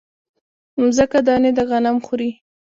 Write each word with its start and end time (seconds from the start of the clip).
مځکه 0.79 1.19
دانې 1.27 1.51
د 1.57 1.59
غنم 1.69 1.97
خوري 2.05 2.31